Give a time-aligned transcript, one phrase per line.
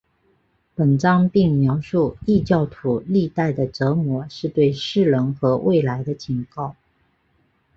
[0.73, 6.75] 本章并描述异教徒历代的折磨是对世人和未来的警告。